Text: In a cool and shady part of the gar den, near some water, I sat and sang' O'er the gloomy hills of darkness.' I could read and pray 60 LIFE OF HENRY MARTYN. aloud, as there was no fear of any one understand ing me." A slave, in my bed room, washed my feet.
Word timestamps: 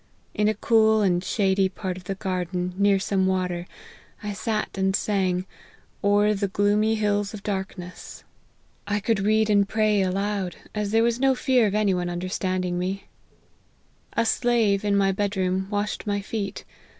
In 0.33 0.47
a 0.47 0.55
cool 0.55 1.01
and 1.01 1.23
shady 1.23 1.69
part 1.69 1.95
of 1.95 2.05
the 2.05 2.15
gar 2.15 2.45
den, 2.45 2.73
near 2.75 2.97
some 2.97 3.27
water, 3.27 3.67
I 4.23 4.33
sat 4.33 4.75
and 4.75 4.95
sang' 4.95 5.45
O'er 6.03 6.33
the 6.33 6.47
gloomy 6.47 6.95
hills 6.95 7.35
of 7.35 7.43
darkness.' 7.43 8.23
I 8.87 8.99
could 8.99 9.19
read 9.19 9.47
and 9.47 9.69
pray 9.69 9.99
60 10.01 10.05
LIFE 10.05 10.09
OF 10.09 10.13
HENRY 10.15 10.25
MARTYN. 10.25 10.41
aloud, 10.63 10.69
as 10.73 10.89
there 10.89 11.03
was 11.03 11.19
no 11.19 11.35
fear 11.35 11.67
of 11.67 11.75
any 11.75 11.93
one 11.93 12.09
understand 12.09 12.65
ing 12.65 12.79
me." 12.79 13.03
A 14.13 14.25
slave, 14.25 14.83
in 14.83 14.95
my 14.97 15.11
bed 15.11 15.37
room, 15.37 15.67
washed 15.69 16.07
my 16.07 16.19
feet. 16.19 16.65